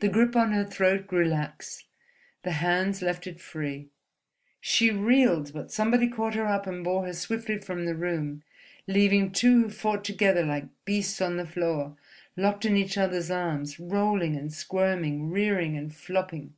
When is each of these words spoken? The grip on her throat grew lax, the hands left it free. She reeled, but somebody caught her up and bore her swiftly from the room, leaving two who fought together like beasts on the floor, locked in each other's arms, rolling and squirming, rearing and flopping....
The 0.00 0.08
grip 0.08 0.34
on 0.34 0.52
her 0.52 0.64
throat 0.64 1.06
grew 1.06 1.26
lax, 1.26 1.84
the 2.42 2.52
hands 2.52 3.02
left 3.02 3.26
it 3.26 3.38
free. 3.38 3.90
She 4.62 4.90
reeled, 4.90 5.52
but 5.52 5.70
somebody 5.70 6.08
caught 6.08 6.32
her 6.32 6.46
up 6.46 6.66
and 6.66 6.82
bore 6.82 7.04
her 7.04 7.12
swiftly 7.12 7.58
from 7.58 7.84
the 7.84 7.94
room, 7.94 8.44
leaving 8.86 9.30
two 9.30 9.64
who 9.64 9.68
fought 9.68 10.04
together 10.06 10.42
like 10.46 10.68
beasts 10.86 11.20
on 11.20 11.36
the 11.36 11.44
floor, 11.46 11.98
locked 12.34 12.64
in 12.64 12.78
each 12.78 12.96
other's 12.96 13.30
arms, 13.30 13.78
rolling 13.78 14.36
and 14.38 14.54
squirming, 14.54 15.28
rearing 15.28 15.76
and 15.76 15.94
flopping.... 15.94 16.54